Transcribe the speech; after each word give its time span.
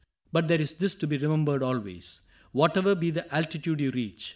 ^^ 0.01 0.03
But 0.31 0.47
there 0.47 0.59
is 0.59 0.73
this 0.73 0.95
to 0.95 1.05
be 1.05 1.19
remembered 1.19 1.61
always: 1.61 2.21
Whatever 2.53 2.95
be 2.95 3.11
the 3.11 3.31
altitude 3.31 3.79
you 3.79 3.91
reach. 3.91 4.29